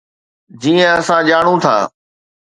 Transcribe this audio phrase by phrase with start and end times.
[0.61, 1.75] جيئن اسان ڄاڻون ٿا.